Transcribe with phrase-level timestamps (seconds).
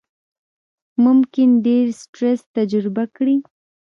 [1.03, 3.37] ممکن ډېر سټرس تجربه کړئ،